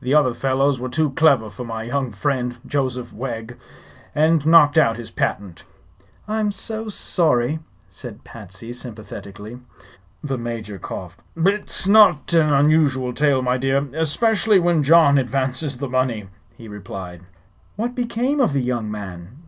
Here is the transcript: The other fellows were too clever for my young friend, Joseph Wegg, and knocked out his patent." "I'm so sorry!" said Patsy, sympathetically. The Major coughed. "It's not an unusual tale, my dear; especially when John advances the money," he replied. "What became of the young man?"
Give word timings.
The 0.00 0.14
other 0.14 0.32
fellows 0.32 0.78
were 0.78 0.88
too 0.88 1.10
clever 1.10 1.50
for 1.50 1.64
my 1.64 1.82
young 1.82 2.12
friend, 2.12 2.56
Joseph 2.64 3.12
Wegg, 3.12 3.58
and 4.14 4.46
knocked 4.46 4.78
out 4.78 4.96
his 4.96 5.10
patent." 5.10 5.64
"I'm 6.28 6.52
so 6.52 6.88
sorry!" 6.88 7.58
said 7.90 8.22
Patsy, 8.22 8.72
sympathetically. 8.72 9.58
The 10.22 10.38
Major 10.38 10.78
coughed. 10.78 11.18
"It's 11.36 11.88
not 11.88 12.32
an 12.32 12.52
unusual 12.52 13.12
tale, 13.12 13.42
my 13.42 13.56
dear; 13.58 13.88
especially 13.94 14.60
when 14.60 14.84
John 14.84 15.18
advances 15.18 15.78
the 15.78 15.88
money," 15.88 16.28
he 16.56 16.68
replied. 16.68 17.22
"What 17.74 17.96
became 17.96 18.40
of 18.40 18.52
the 18.52 18.62
young 18.62 18.88
man?" 18.88 19.32